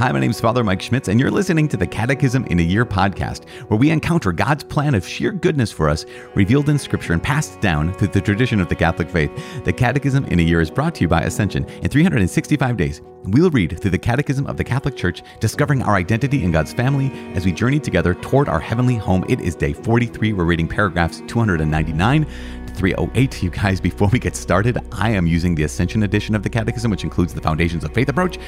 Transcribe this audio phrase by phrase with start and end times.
[0.00, 2.62] Hi, my name is Father Mike Schmitz, and you're listening to the Catechism in a
[2.62, 7.12] Year podcast, where we encounter God's plan of sheer goodness for us, revealed in Scripture
[7.12, 9.30] and passed down through the tradition of the Catholic faith.
[9.66, 11.66] The Catechism in a Year is brought to you by Ascension.
[11.82, 16.44] In 365 days, we'll read through the Catechism of the Catholic Church, discovering our identity
[16.44, 19.26] in God's family as we journey together toward our heavenly home.
[19.28, 20.32] It is day 43.
[20.32, 22.26] We're reading paragraphs 299
[22.70, 23.42] 308.
[23.42, 26.90] You guys, before we get started, I am using the Ascension edition of the Catechism,
[26.90, 28.38] which includes the Foundations of Faith approach.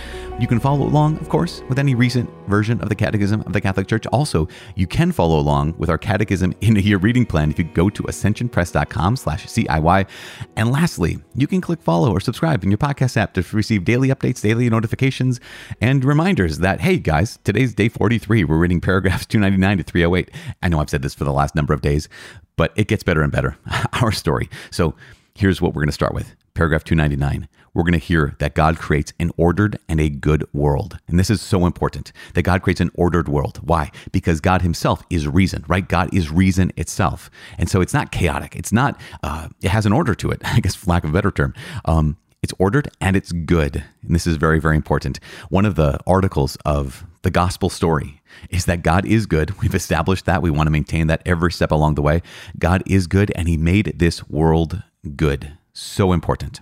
[0.41, 3.61] You can follow along, of course, with any recent version of the Catechism of the
[3.61, 4.07] Catholic Church.
[4.07, 7.65] Also, you can follow along with our Catechism in a Year reading plan if you
[7.65, 10.09] go to ascensionpress.com slash CIY.
[10.57, 14.09] And lastly, you can click follow or subscribe in your podcast app to receive daily
[14.09, 15.41] updates, daily notifications,
[15.81, 18.45] and reminders that, hey guys, today's day 43.
[18.45, 20.31] We're reading paragraphs 299 to 308.
[20.63, 22.09] I know I've said this for the last number of days,
[22.57, 23.57] but it gets better and better,
[24.01, 24.49] our story.
[24.71, 24.95] So
[25.35, 26.35] here's what we're going to start with.
[26.55, 27.49] Paragraph 299.
[27.75, 30.99] We're going to hear that God creates an ordered and a good world.
[31.09, 33.61] And this is so important that God creates an ordered world.
[33.63, 33.91] Why?
[34.13, 35.89] Because God Himself is reason, right?
[35.89, 37.31] God is reason itself.
[37.57, 38.55] And so it's not chaotic.
[38.57, 41.13] It's not, uh, it has an order to it, I guess, for lack of a
[41.15, 41.55] better term.
[41.87, 43.85] Um, it's ordered and it's good.
[44.03, 45.21] And this is very, very important.
[45.49, 49.61] One of the articles of the gospel story is that God is good.
[49.61, 50.43] We've established that.
[50.43, 52.23] We want to maintain that every step along the way.
[52.59, 54.83] God is good and he made this world
[55.17, 55.57] good.
[55.73, 56.61] So important.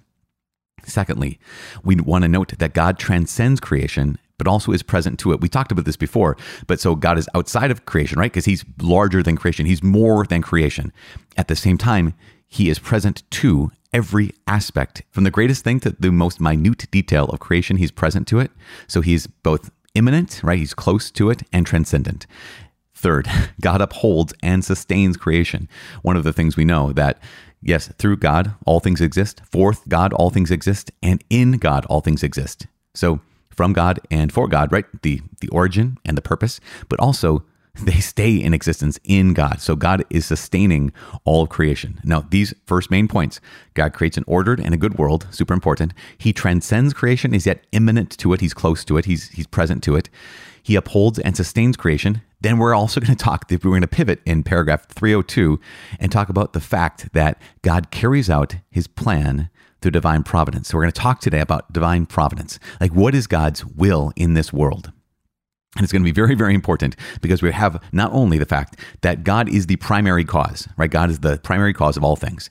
[0.84, 1.38] Secondly,
[1.84, 5.40] we want to note that God transcends creation but also is present to it.
[5.42, 6.34] We talked about this before,
[6.66, 8.32] but so God is outside of creation, right?
[8.32, 10.94] Because he's larger than creation, he's more than creation.
[11.36, 12.14] At the same time,
[12.48, 17.26] he is present to every aspect, from the greatest thing to the most minute detail
[17.26, 18.50] of creation, he's present to it.
[18.86, 20.58] So he's both immanent, right?
[20.58, 22.26] He's close to it and transcendent.
[22.94, 23.28] Third,
[23.60, 25.68] God upholds and sustains creation.
[26.02, 27.18] One of the things we know that
[27.62, 29.40] yes, through God all things exist.
[29.50, 32.66] Fourth, God all things exist, and in God all things exist.
[32.94, 34.86] So from God and for God, right?
[35.02, 39.60] The the origin and the purpose, but also they stay in existence in God.
[39.60, 40.92] So God is sustaining
[41.24, 42.00] all creation.
[42.04, 43.40] Now, these first main points
[43.74, 45.94] God creates an ordered and a good world, super important.
[46.18, 49.82] He transcends creation, is yet immanent to it, he's close to it, he's, he's present
[49.84, 50.10] to it.
[50.62, 52.22] He upholds and sustains creation.
[52.40, 55.60] Then we're also going to talk, we're going to pivot in paragraph 302
[55.98, 59.48] and talk about the fact that God carries out his plan
[59.80, 60.68] through divine providence.
[60.68, 62.58] So we're going to talk today about divine providence.
[62.80, 64.92] Like, what is God's will in this world?
[65.76, 68.78] And it's going to be very, very important because we have not only the fact
[69.02, 70.90] that God is the primary cause, right?
[70.90, 72.50] God is the primary cause of all things,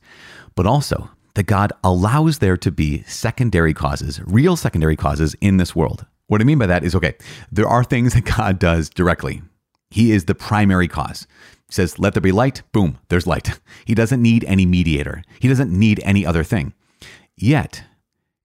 [0.56, 5.75] but also that God allows there to be secondary causes, real secondary causes in this
[5.75, 6.06] world.
[6.28, 7.16] What I mean by that is okay,
[7.52, 9.41] there are things that God does directly.
[9.90, 11.28] He is the primary cause.
[11.68, 13.59] He says, let there be light, boom, there's light.
[13.86, 16.74] He doesn't need any mediator, he doesn't need any other thing.
[17.36, 17.84] Yet,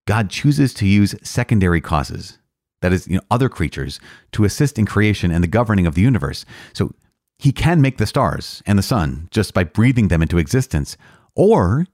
[0.06, 2.38] God chooses to use secondary causes
[2.84, 3.98] that is, you know, other creatures
[4.32, 6.44] to assist in creation and the governing of the universe.
[6.74, 6.92] So
[7.38, 10.98] he can make the stars and the sun just by breathing them into existence,
[11.34, 11.86] or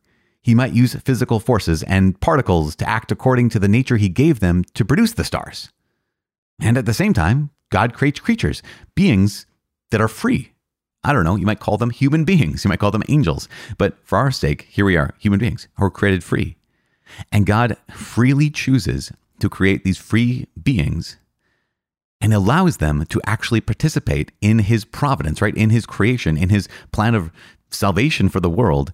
[0.43, 4.41] he might use physical forces and particles to act according to the nature he gave
[4.41, 5.71] them to produce the stars.
[6.61, 8.61] And at the same time, God creates creatures,
[8.97, 9.47] beings
[9.93, 10.55] that are free.
[11.05, 13.97] I don't know, you might call them human beings, you might call them angels, but
[14.03, 16.57] for our sake, here we are, human beings who are created free.
[17.31, 21.17] And God freely chooses to create these free beings
[22.21, 25.57] and allows them to actually participate in his providence, right?
[25.57, 27.31] In his creation, in his plan of
[27.71, 28.93] salvation for the world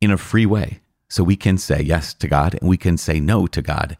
[0.00, 0.80] in a free way.
[1.08, 3.96] So we can say yes to God and we can say no to God.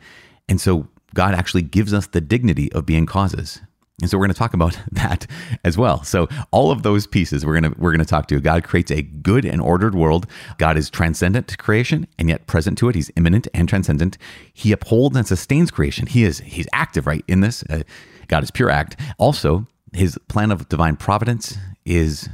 [0.48, 3.60] And so God actually gives us the dignity of being causes.
[4.00, 5.26] And so we're going to talk about that
[5.64, 6.02] as well.
[6.02, 8.40] So all of those pieces we're going to we're going to talk to.
[8.40, 10.26] God creates a good and ordered world.
[10.58, 12.94] God is transcendent to creation and yet present to it.
[12.94, 14.18] He's immanent and transcendent.
[14.52, 16.06] He upholds and sustains creation.
[16.06, 17.62] He is he's active right in this.
[17.70, 17.82] Uh,
[18.26, 18.98] God is pure act.
[19.18, 22.28] Also, his plan of divine providence is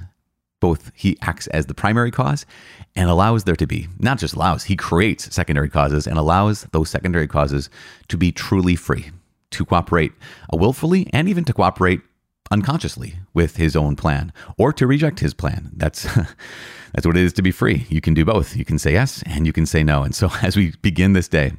[0.60, 2.47] both he acts as the primary cause
[2.97, 6.91] and allows there to be not just allows, he creates secondary causes and allows those
[6.91, 7.68] secondary causes
[8.09, 9.10] to be truly free
[9.51, 10.13] to cooperate
[10.53, 12.01] willfully and even to cooperate
[12.51, 15.71] unconsciously with his own plan or to reject his plan.
[15.77, 16.03] That's
[16.93, 17.87] that's what it is to be free.
[17.89, 18.57] You can do both.
[18.57, 20.03] You can say yes and you can say no.
[20.03, 21.53] And so as we begin this day,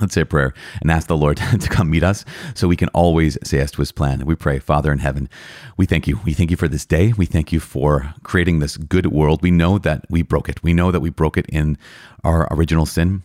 [0.00, 2.88] let's say a prayer and ask the Lord to come meet us so we can
[2.88, 4.24] always say yes to his plan.
[4.26, 5.28] We pray, Father in heaven,
[5.76, 6.20] we thank you.
[6.24, 7.12] We thank you for this day.
[7.12, 9.42] We thank you for creating this good world.
[9.42, 10.62] We know that we broke it.
[10.62, 11.78] We know that we broke it in
[12.24, 13.22] our original sin.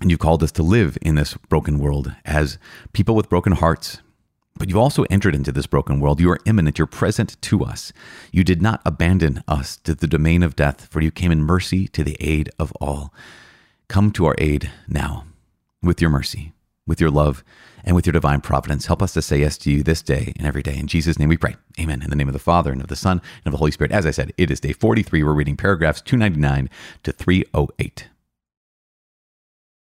[0.00, 2.58] And you've called us to live in this broken world as
[2.92, 4.00] people with broken hearts.
[4.56, 6.20] But you've also entered into this broken world.
[6.20, 6.78] You are immanent.
[6.78, 7.92] You're present to us.
[8.32, 11.86] You did not abandon us to the domain of death, for you came in mercy
[11.88, 13.14] to the aid of all.
[13.88, 15.24] Come to our aid now
[15.82, 16.52] with your mercy.
[16.90, 17.44] with your love
[17.84, 18.86] and with your divine providence.
[18.86, 20.76] Help us to say yes to you this day and every day.
[20.76, 21.56] In Jesus' name we pray.
[21.78, 22.02] Amen.
[22.02, 23.92] In the name of the Father and of the Son and of the Holy Spirit.
[23.92, 25.22] As I said, it is day 43.
[25.22, 26.68] We're reading paragraphs 299
[27.04, 28.08] to 308.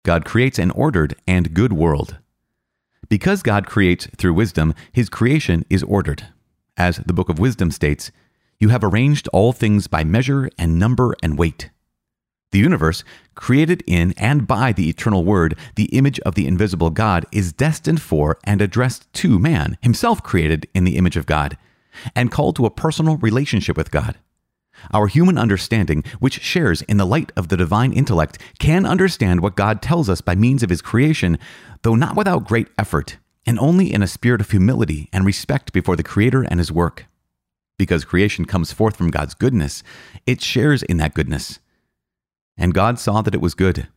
[0.03, 2.17] God creates an ordered and good world.
[3.09, 6.27] Because God creates through wisdom, his creation is ordered.
[6.77, 8.11] As the book of Wisdom states,
[8.59, 11.69] you have arranged all things by measure and number and weight.
[12.51, 13.03] The universe,
[13.35, 18.01] created in and by the eternal Word, the image of the invisible God, is destined
[18.01, 21.57] for and addressed to man, himself created in the image of God,
[22.15, 24.17] and called to a personal relationship with God.
[24.91, 29.55] Our human understanding, which shares in the light of the divine intellect, can understand what
[29.55, 31.37] God tells us by means of his creation,
[31.83, 35.95] though not without great effort, and only in a spirit of humility and respect before
[35.95, 37.05] the Creator and his work.
[37.77, 39.83] Because creation comes forth from God's goodness,
[40.25, 41.59] it shares in that goodness
[42.59, 43.87] and God saw that it was good,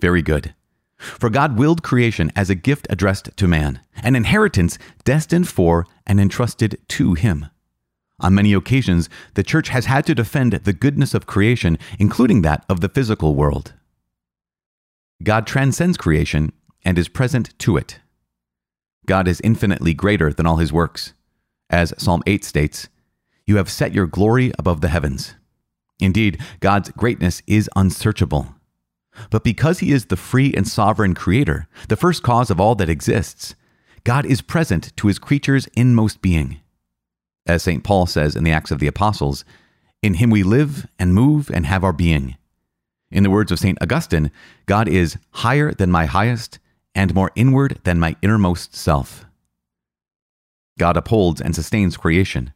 [0.00, 0.54] very good.
[0.96, 6.18] For God willed creation as a gift addressed to man, an inheritance destined for and
[6.18, 7.46] entrusted to him.
[8.20, 12.64] On many occasions, the church has had to defend the goodness of creation, including that
[12.68, 13.74] of the physical world.
[15.22, 16.52] God transcends creation
[16.84, 18.00] and is present to it.
[19.06, 21.12] God is infinitely greater than all his works.
[21.68, 22.88] As Psalm 8 states,
[23.44, 25.34] You have set your glory above the heavens.
[26.00, 28.54] Indeed, God's greatness is unsearchable.
[29.30, 32.90] But because He is the free and sovereign Creator, the first cause of all that
[32.90, 33.54] exists,
[34.04, 36.60] God is present to His creature's inmost being.
[37.46, 37.84] As St.
[37.84, 39.44] Paul says in the Acts of the Apostles,
[40.02, 42.36] in Him we live and move and have our being.
[43.10, 43.78] In the words of St.
[43.80, 44.30] Augustine,
[44.66, 46.58] God is higher than my highest
[46.94, 49.24] and more inward than my innermost self.
[50.78, 52.52] God upholds and sustains creation.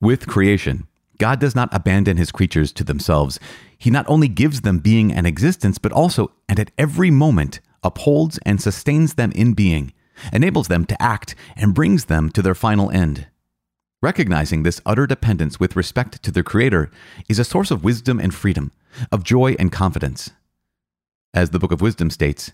[0.00, 0.86] With creation,
[1.18, 3.38] God does not abandon his creatures to themselves.
[3.78, 8.38] He not only gives them being and existence, but also, and at every moment, upholds
[8.44, 9.92] and sustains them in being,
[10.32, 13.26] enables them to act, and brings them to their final end.
[14.02, 16.90] Recognizing this utter dependence with respect to their Creator
[17.28, 18.72] is a source of wisdom and freedom,
[19.12, 20.30] of joy and confidence.
[21.34, 22.52] As the Book of Wisdom states,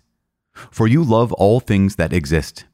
[0.72, 2.64] For you love all things that exist,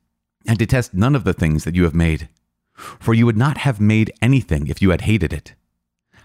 [0.47, 2.31] and detest none of the things that you have made.
[2.75, 5.53] For you would not have made anything if you had hated it.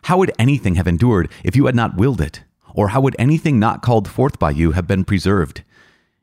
[0.03, 2.43] How would anything have endured if you had not willed it?
[2.73, 5.63] Or how would anything not called forth by you have been preserved?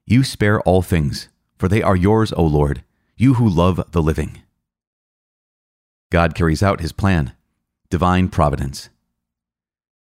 [0.06, 1.28] You spare all things,
[1.58, 2.82] for they are yours, O Lord,
[3.14, 4.40] you who love the living.
[6.14, 7.32] God carries out his plan,
[7.90, 8.88] divine providence.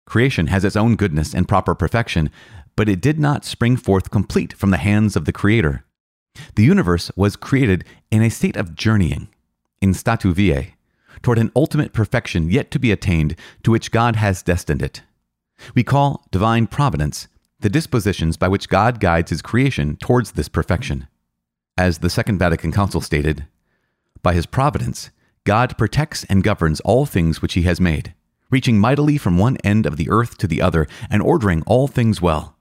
[0.06, 2.30] Creation has its own goodness and proper perfection,
[2.78, 5.84] but it did not spring forth complete from the hands of the Creator.
[6.56, 9.28] The universe was created in a state of journeying,
[9.82, 10.76] in statu viae,
[11.22, 15.02] toward an ultimate perfection yet to be attained to which God has destined it.
[15.76, 17.28] We call divine providence
[17.60, 21.10] the dispositions by which God guides his creation towards this perfection.
[21.78, 23.46] As the Second Vatican Council stated,
[24.24, 25.10] by his providence,
[25.48, 28.14] God protects and governs all things which he has made,
[28.52, 32.22] reaching mightily from one end of the earth to the other and ordering all things
[32.22, 32.58] well.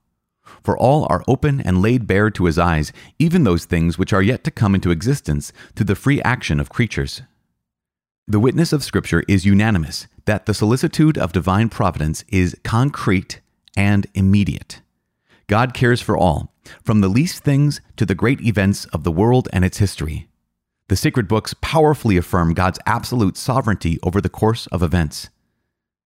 [0.62, 4.22] For all are open and laid bare to his eyes, even those things which are
[4.22, 7.22] yet to come into existence through the free action of creatures.
[8.28, 13.40] The witness of Scripture is unanimous that the solicitude of divine providence is concrete
[13.76, 14.80] and immediate.
[15.48, 16.54] God cares for all,
[16.84, 20.28] from the least things to the great events of the world and its history.
[20.88, 25.30] The sacred books powerfully affirm God's absolute sovereignty over the course of events.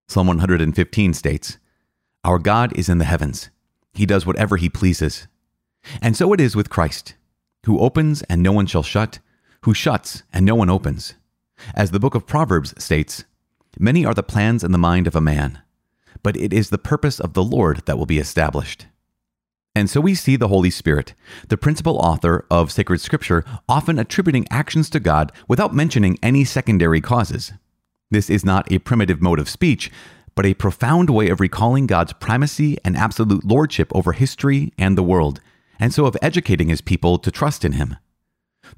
[0.06, 1.58] Psalm 115 states,
[2.24, 3.50] Our God is in the heavens.
[3.92, 5.26] He does whatever he pleases.
[6.00, 7.14] And so it is with Christ,
[7.66, 9.18] who opens and no one shall shut,
[9.62, 11.14] who shuts and no one opens.
[11.74, 13.24] As the book of Proverbs states,
[13.80, 15.60] Many are the plans in the mind of a man,
[16.22, 18.86] but it is the purpose of the Lord that will be established.
[19.78, 21.14] And so we see the Holy Spirit,
[21.46, 27.00] the principal author of sacred scripture, often attributing actions to God without mentioning any secondary
[27.00, 27.52] causes.
[28.10, 29.92] This is not a primitive mode of speech,
[30.34, 35.02] but a profound way of recalling God's primacy and absolute lordship over history and the
[35.04, 35.40] world,
[35.78, 37.98] and so of educating his people to trust in him.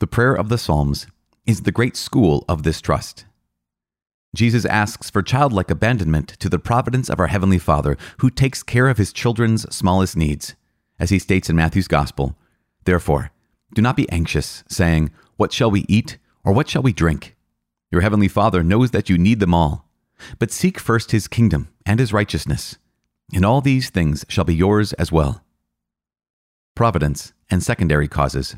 [0.01, 1.07] The prayer of the Psalms
[1.47, 3.25] is the great school of this trust.
[4.35, 8.89] Jesus asks for childlike abandonment to the providence of our Heavenly Father, who takes care
[8.89, 10.57] of his children's smallest needs.
[11.01, 12.37] As he states in Matthew's Gospel,
[12.85, 13.33] Therefore,
[13.75, 17.37] do not be anxious, saying, What shall we eat, or what shall we drink?
[17.91, 19.89] Your Heavenly Father knows that you need them all.
[20.39, 22.77] But seek first his kingdom and his righteousness,
[23.33, 25.43] and all these things shall be yours as well.
[26.75, 28.57] Providence and secondary causes.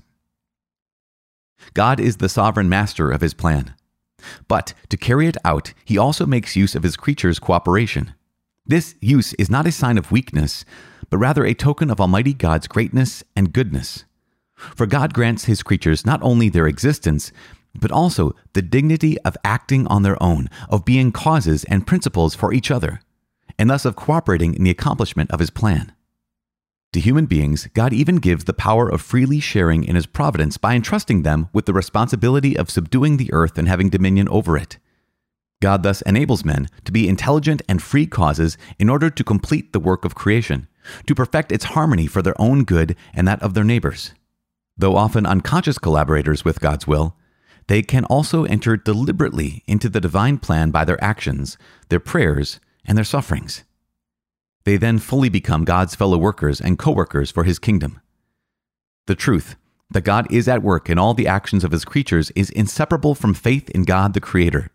[1.75, 3.75] God is the sovereign master of his plan.
[4.49, 8.15] But to carry it out, he also makes use of his creatures' cooperation.
[8.67, 10.65] This use is not a sign of weakness,
[11.12, 14.07] but rather a token of Almighty God's greatness and goodness.
[14.57, 17.33] For God grants his creatures not only their existence,
[17.78, 22.54] but also the dignity of acting on their own, of being causes and principles for
[22.54, 23.02] each other,
[23.59, 25.92] and thus of cooperating in the accomplishment of his plan.
[26.95, 30.75] To human beings, God even gives the power of freely sharing in his providence by
[30.75, 34.78] entrusting them with the responsibility of subduing the earth and having dominion over it.
[35.61, 39.81] God thus enables men to be intelligent and free causes in order to complete the
[39.81, 40.69] work of creation,
[41.07, 44.12] to perfect its harmony for their own good and that of their neighbors.
[44.77, 47.17] Though often unconscious collaborators with God's will,
[47.69, 51.57] they can also enter deliberately into the divine plan by their actions,
[51.89, 53.65] their prayers, and their sufferings.
[54.65, 58.01] They then fully become God's fellow workers and co workers for his kingdom.
[59.07, 59.57] The truth
[59.91, 63.35] that God is at work in all the actions of his creatures is inseparable from
[63.35, 64.71] faith in God the Creator.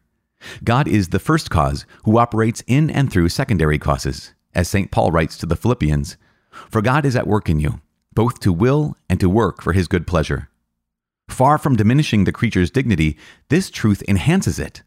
[0.64, 4.92] God is the first cause who operates in and through secondary causes, as St.
[4.92, 6.18] Paul writes to the Philippians
[6.52, 7.80] For God is at work in you,
[8.14, 10.50] both to will and to work for his good pleasure.
[11.30, 13.18] Far from diminishing the creature's dignity,
[13.50, 14.82] this truth enhances it.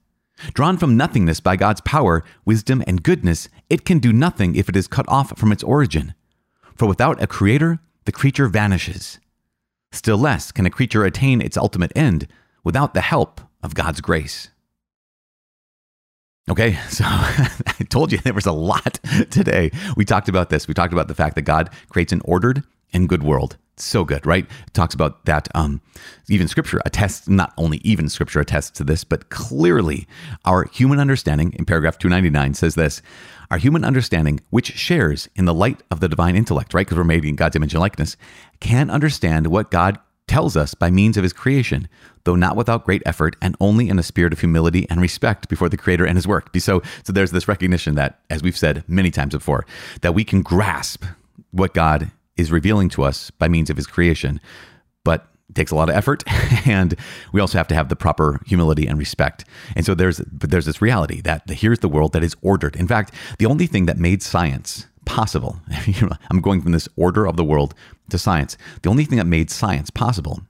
[0.55, 4.77] Drawn from nothingness by God's power, wisdom, and goodness, it can do nothing if it
[4.77, 6.15] is cut off from its origin.
[6.75, 9.21] For without a creator, the creature vanishes.
[9.93, 12.27] Still less can a creature attain its ultimate end
[12.65, 14.49] without the help of God's grace.
[16.50, 18.95] Okay, so I told you there was a lot
[19.30, 19.71] today.
[19.97, 20.66] We talked about this.
[20.66, 24.26] We talked about the fact that God creates an ordered and good world so good,
[24.26, 24.45] right?
[24.45, 25.49] It talks about that.
[25.54, 25.80] Um,
[26.28, 30.07] even Scripture attests, not only even Scripture attests to this, but clearly
[30.45, 33.00] our human understanding in paragraph 299 says this
[33.50, 36.87] our human understanding, which shares in the light of the divine intellect, right?
[36.87, 38.16] Because we're made in God's image and likeness,
[38.61, 39.99] can understand what God
[40.31, 41.89] tells us by means of his creation,
[42.23, 45.69] though not without great effort and only in a spirit of humility and respect before
[45.69, 46.57] the creator and his work.
[46.59, 49.67] So, so there's this recognition that, as we've said many times before,
[50.03, 51.05] that we can grasp
[51.51, 54.41] what God is revealing to us by means of his creation.
[55.03, 56.23] But it takes a lot of effort
[56.65, 56.95] and
[57.33, 59.45] we also have to have the proper humility and respect.
[59.75, 62.77] And so there's there's this reality that here's the world that is ordered.
[62.77, 65.61] In fact, the only thing that made science possible,
[66.31, 67.75] I'm going from this order of the world
[68.11, 68.57] to science.
[68.83, 70.40] The only thing that made science possible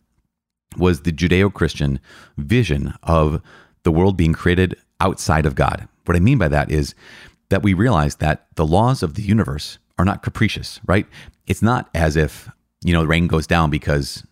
[0.76, 1.98] was the Judeo-Christian
[2.36, 3.40] vision of
[3.84, 5.88] the world being created outside of God.
[6.04, 6.94] What I mean by that is
[7.48, 11.06] that we realize that the laws of the universe are not capricious, right?
[11.46, 12.50] It's not as if,
[12.84, 14.26] you know, the rain goes down because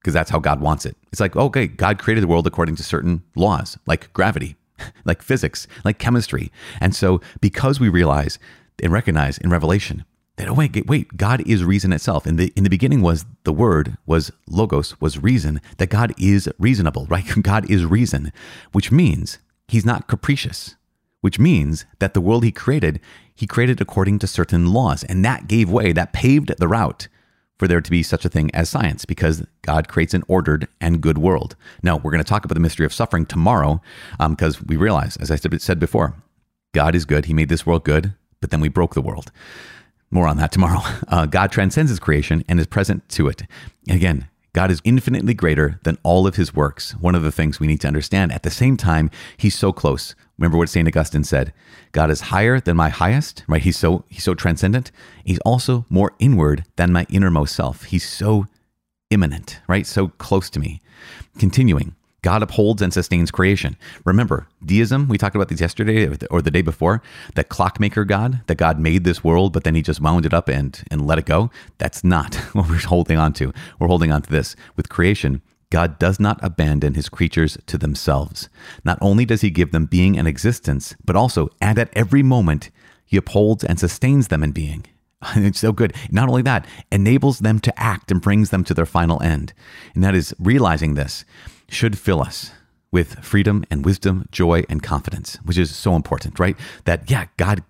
[0.00, 0.96] because that's how God wants it.
[1.12, 4.56] It's like, okay, God created the world according to certain laws, like gravity,
[5.04, 6.50] like physics, like chemistry.
[6.80, 8.38] And so because we realize
[8.82, 10.04] and recognize in Revelation
[10.36, 12.26] that oh wait, wait, God is reason itself.
[12.26, 16.48] In the in the beginning was the word, was logos, was reason, that God is
[16.58, 17.24] reasonable, right?
[17.42, 18.32] God is reason,
[18.72, 19.38] which means
[19.68, 20.76] he's not capricious
[21.24, 23.00] which means that the world he created,
[23.34, 25.04] he created according to certain laws.
[25.04, 27.08] And that gave way, that paved the route
[27.58, 31.00] for there to be such a thing as science because God creates an ordered and
[31.00, 31.56] good world.
[31.82, 33.80] Now, we're going to talk about the mystery of suffering tomorrow
[34.18, 36.14] because um, we realize, as I said before,
[36.74, 37.24] God is good.
[37.24, 38.12] He made this world good,
[38.44, 39.32] but then we broke the world.
[40.10, 40.82] More on that tomorrow.
[41.08, 43.44] Uh, God transcends his creation and is present to it.
[43.88, 46.92] again, God is infinitely greater than all of his works.
[46.96, 48.32] One of the things we need to understand.
[48.32, 50.14] At the same time, he's so close.
[50.36, 50.86] Remember what St.
[50.86, 51.54] Augustine said
[51.92, 53.62] God is higher than my highest, right?
[53.62, 54.90] He's so, he's so transcendent.
[55.24, 57.84] He's also more inward than my innermost self.
[57.84, 58.46] He's so
[59.08, 59.86] immanent, right?
[59.86, 60.82] So close to me.
[61.38, 63.76] Continuing, God upholds and sustains creation.
[64.06, 67.02] Remember, deism, we talked about this yesterday or the day before,
[67.34, 70.48] that clockmaker God, that God made this world, but then he just wound it up
[70.48, 71.50] and, and let it go.
[71.76, 73.52] That's not what we're holding on to.
[73.78, 74.56] We're holding on to this.
[74.74, 78.48] With creation, God does not abandon his creatures to themselves.
[78.86, 82.70] Not only does he give them being and existence, but also, and at every moment,
[83.04, 84.86] he upholds and sustains them in being.
[85.36, 85.94] It's so good.
[86.10, 89.52] Not only that, enables them to act and brings them to their final end.
[89.94, 91.26] And that is realizing this
[91.68, 92.52] should fill us
[92.90, 96.56] with freedom and wisdom, joy and confidence, which is so important, right?
[96.84, 97.64] That, yeah, God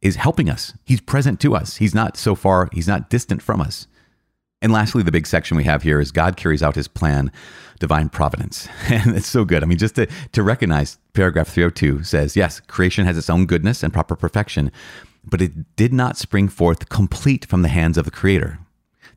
[0.00, 0.72] is helping us.
[0.84, 1.76] He's present to us.
[1.76, 3.86] He's not so far, He's not distant from us.
[4.62, 7.32] And lastly, the big section we have here is God carries out his plan,
[7.78, 8.68] divine providence.
[8.90, 9.62] And it's so good.
[9.62, 13.82] I mean, just to, to recognize paragraph 302 says, yes, creation has its own goodness
[13.82, 14.70] and proper perfection,
[15.24, 18.58] but it did not spring forth complete from the hands of the creator.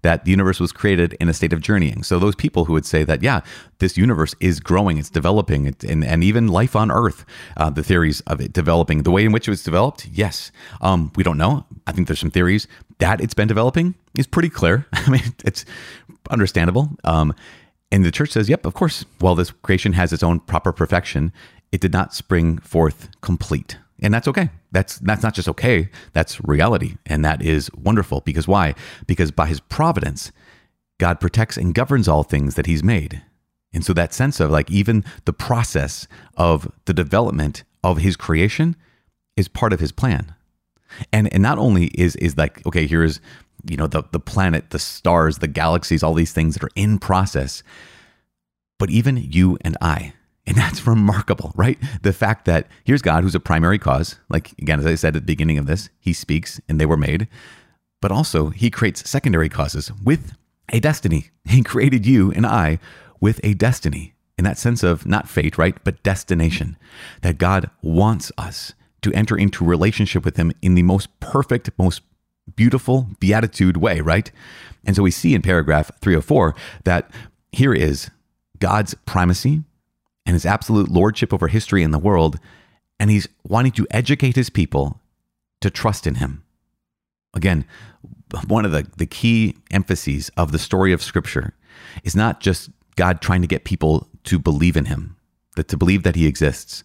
[0.03, 2.03] That the universe was created in a state of journeying.
[2.03, 3.41] So, those people who would say that, yeah,
[3.79, 7.25] this universe is growing, it's developing, and, and even life on Earth,
[7.57, 10.51] uh, the theories of it developing, the way in which it was developed, yes.
[10.81, 11.65] Um, we don't know.
[11.87, 12.67] I think there's some theories
[12.99, 14.85] that it's been developing is pretty clear.
[14.93, 15.65] I mean, it's
[16.29, 16.89] understandable.
[17.03, 17.33] Um,
[17.91, 19.05] and the church says, yep, of course.
[19.19, 21.31] While this creation has its own proper perfection,
[21.71, 23.77] it did not spring forth complete.
[24.03, 24.49] And that's okay.
[24.71, 26.97] That's that's not just okay, that's reality.
[27.05, 28.19] And that is wonderful.
[28.21, 28.75] Because why?
[29.07, 30.33] Because by his providence,
[30.99, 33.23] God protects and governs all things that he's made.
[33.73, 38.75] And so that sense of like even the process of the development of his creation
[39.35, 40.35] is part of his plan.
[41.13, 43.21] And and not only is is like, okay, here's
[43.65, 46.99] you know the the planet, the stars, the galaxies, all these things that are in
[46.99, 47.63] process,
[48.77, 50.13] but even you and I.
[50.45, 51.77] And that's remarkable, right?
[52.01, 55.21] The fact that here's God who's a primary cause, like again, as I said at
[55.21, 57.27] the beginning of this, he speaks and they were made,
[58.01, 60.33] but also he creates secondary causes with
[60.69, 61.29] a destiny.
[61.45, 62.79] He created you and I
[63.19, 65.75] with a destiny in that sense of not fate, right?
[65.83, 66.77] But destination.
[67.21, 72.01] That God wants us to enter into relationship with Him in the most perfect, most
[72.55, 74.31] beautiful, beatitude way, right?
[74.85, 77.09] And so we see in paragraph 304 that
[77.51, 78.09] here is
[78.59, 79.63] God's primacy
[80.25, 82.39] and his absolute lordship over history and the world.
[82.99, 85.01] And he's wanting to educate his people
[85.61, 86.43] to trust in him.
[87.33, 87.65] Again,
[88.47, 91.53] one of the, the key emphases of the story of Scripture
[92.03, 95.15] is not just God trying to get people to believe in him,
[95.55, 96.83] that to believe that he exists,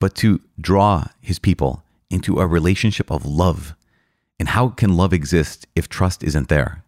[0.00, 3.74] but to draw his people into a relationship of love.
[4.38, 6.84] And how can love exist if trust isn't there?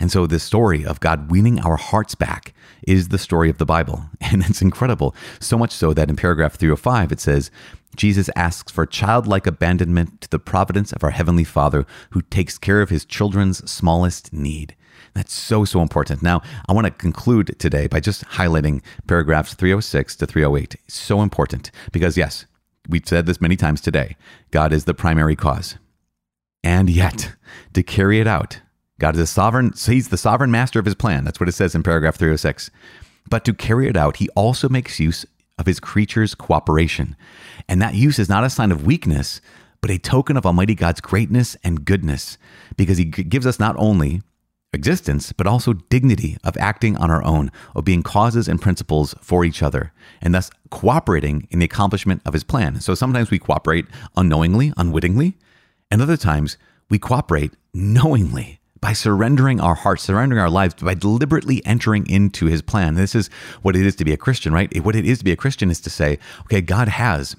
[0.00, 2.54] And so, this story of God winning our hearts back
[2.88, 4.06] is the story of the Bible.
[4.32, 5.14] And it's incredible.
[5.40, 7.50] So much so that in paragraph 305, it says,
[7.96, 12.80] Jesus asks for childlike abandonment to the providence of our Heavenly Father who takes care
[12.80, 14.76] of his children's smallest need.
[15.14, 16.22] That's so, so important.
[16.22, 20.76] Now, I want to conclude today by just highlighting paragraphs 306 to 308.
[20.86, 22.46] So important because, yes,
[22.88, 24.16] we've said this many times today
[24.50, 25.76] God is the primary cause.
[26.62, 27.34] And yet,
[27.72, 28.60] to carry it out,
[29.00, 31.24] God is a sovereign, so he's the sovereign master of his plan.
[31.24, 32.70] That's what it says in paragraph 306.
[33.28, 35.24] But to carry it out, he also makes use
[35.58, 37.16] of his creatures' cooperation.
[37.66, 39.40] And that use is not a sign of weakness,
[39.80, 42.36] but a token of Almighty God's greatness and goodness,
[42.76, 44.20] because he gives us not only
[44.74, 49.46] existence, but also dignity of acting on our own, of being causes and principles for
[49.46, 52.80] each other, and thus cooperating in the accomplishment of his plan.
[52.80, 55.38] So sometimes we cooperate unknowingly, unwittingly,
[55.90, 56.58] and other times
[56.90, 62.62] we cooperate knowingly by surrendering our hearts, surrendering our lives, by deliberately entering into his
[62.62, 62.94] plan.
[62.94, 63.28] This is
[63.62, 64.82] what it is to be a Christian, right?
[64.82, 67.36] What it is to be a Christian is to say, okay, God has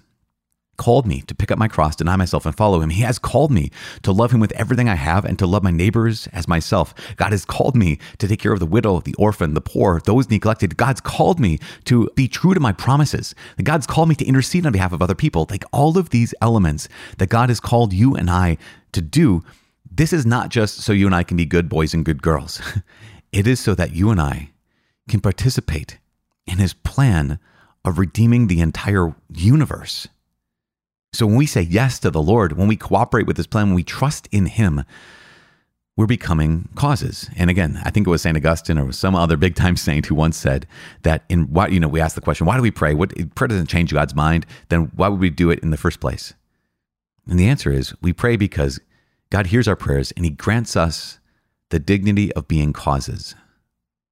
[0.77, 2.89] called me to pick up my cross, deny myself, and follow him.
[2.89, 3.69] He has called me
[4.01, 6.95] to love him with everything I have and to love my neighbors as myself.
[7.17, 10.29] God has called me to take care of the widow, the orphan, the poor, those
[10.29, 10.77] neglected.
[10.77, 13.35] God's called me to be true to my promises.
[13.61, 15.45] God's called me to intercede on behalf of other people.
[15.51, 18.57] Like all of these elements that God has called you and I
[18.93, 19.43] to do
[19.91, 22.61] this is not just so you and I can be good boys and good girls.
[23.31, 24.49] It is so that you and I
[25.07, 25.99] can participate
[26.45, 27.39] in his plan
[27.85, 30.07] of redeeming the entire universe.
[31.13, 33.75] So when we say yes to the Lord, when we cooperate with his plan, when
[33.75, 34.83] we trust in him,
[35.97, 37.29] we're becoming causes.
[37.35, 38.37] And again, I think it was St.
[38.37, 40.67] Augustine or some other big time saint who once said
[41.03, 42.93] that in what, you know, we ask the question, why do we pray?
[42.93, 45.99] What prayer doesn't change God's mind, then why would we do it in the first
[45.99, 46.33] place?
[47.27, 48.79] And the answer is we pray because
[49.31, 51.19] God hears our prayers and He grants us
[51.69, 53.33] the dignity of being causes,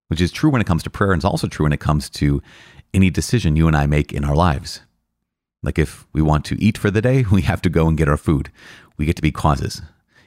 [0.08, 2.10] which is true when it comes to prayer and it's also true when it comes
[2.12, 2.41] to
[2.93, 4.82] any decision you and I make in our lives.
[5.62, 8.10] Like if we want to eat for the day, we have to go and get
[8.10, 8.49] our food.
[8.97, 9.82] We get to be causes.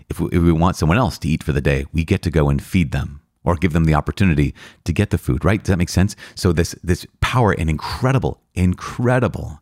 [0.09, 2.31] If we, if we want someone else to eat for the day, we get to
[2.31, 5.63] go and feed them or give them the opportunity to get the food, right?
[5.63, 6.15] Does that make sense?
[6.35, 9.61] So this this power and incredible, incredible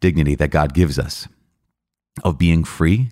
[0.00, 1.28] dignity that God gives us
[2.24, 3.10] of being free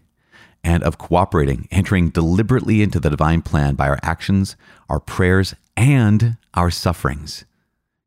[0.62, 4.56] and of cooperating, entering deliberately into the divine plan by our actions,
[4.88, 7.44] our prayers, and our sufferings.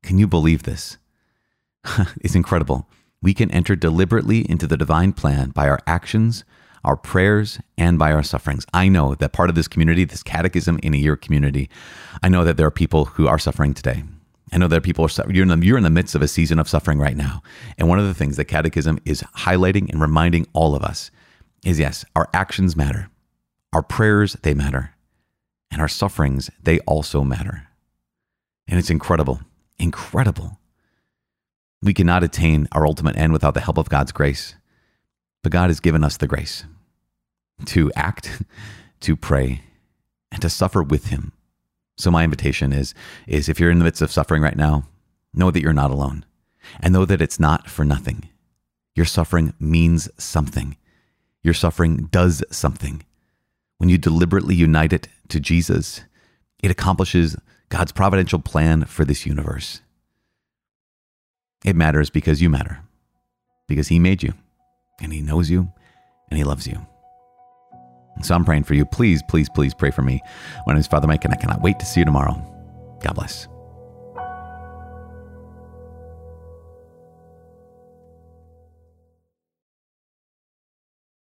[0.04, 0.98] Can you believe this?
[2.22, 2.88] it's incredible.
[3.22, 6.44] We can enter deliberately into the divine plan by our actions,
[6.84, 8.66] our prayers, and by our sufferings.
[8.74, 11.70] I know that part of this community, this catechism in a year community,
[12.22, 14.04] I know that there are people who are suffering today.
[14.52, 16.60] I know that people are you're in, the, you're in the midst of a season
[16.60, 17.42] of suffering right now.
[17.78, 21.10] And one of the things that catechism is highlighting and reminding all of us
[21.63, 23.10] is yes, our actions matter,
[23.71, 24.93] our prayers, they matter,
[25.71, 27.67] and our sufferings, they also matter.
[28.67, 29.41] And it's incredible,
[29.78, 30.60] incredible.
[31.82, 34.56] We cannot attain our ultimate end without the help of God's grace,
[35.41, 36.65] but God has given us the grace
[37.65, 38.43] to act,
[39.02, 39.62] to pray,
[40.32, 41.32] and to suffer with Him.
[41.97, 42.93] So my invitation is,
[43.28, 44.88] is if you're in the midst of suffering right now,
[45.34, 46.26] know that you're not alone
[46.80, 48.30] and know that it's not for nothing.
[48.95, 50.78] Your suffering means something
[51.43, 53.03] your suffering does something.
[53.77, 56.01] When you deliberately unite it to Jesus,
[56.63, 57.36] it accomplishes
[57.69, 59.82] God's providential plan for this universe.
[61.65, 62.79] It matters because you matter,
[63.67, 64.34] because He made you,
[65.01, 65.71] and He knows you,
[66.29, 66.86] and He loves you.
[68.21, 68.86] So I'm praying for you.
[68.86, 70.21] Please, please, please pray for me.
[70.65, 72.41] My name is Father Mike, and I cannot wait to see you tomorrow.
[73.01, 73.47] God bless.